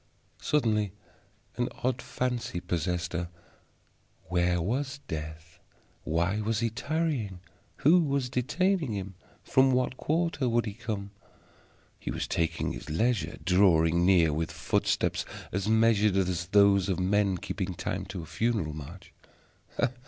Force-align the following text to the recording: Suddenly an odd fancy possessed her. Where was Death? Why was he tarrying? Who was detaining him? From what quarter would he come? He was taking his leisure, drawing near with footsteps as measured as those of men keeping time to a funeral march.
Suddenly 0.41 0.93
an 1.57 1.69
odd 1.83 2.01
fancy 2.01 2.59
possessed 2.59 3.13
her. 3.13 3.29
Where 4.29 4.59
was 4.59 4.99
Death? 5.07 5.59
Why 6.05 6.41
was 6.41 6.59
he 6.61 6.71
tarrying? 6.71 7.39
Who 7.85 7.99
was 7.99 8.27
detaining 8.27 8.93
him? 8.93 9.13
From 9.43 9.71
what 9.73 9.97
quarter 9.97 10.49
would 10.49 10.65
he 10.65 10.73
come? 10.73 11.11
He 11.99 12.09
was 12.09 12.27
taking 12.27 12.71
his 12.71 12.89
leisure, 12.89 13.37
drawing 13.45 14.03
near 14.03 14.33
with 14.33 14.49
footsteps 14.49 15.23
as 15.51 15.67
measured 15.67 16.15
as 16.17 16.47
those 16.47 16.89
of 16.89 16.99
men 16.99 17.37
keeping 17.37 17.75
time 17.75 18.05
to 18.05 18.23
a 18.23 18.25
funeral 18.25 18.73
march. 18.73 19.13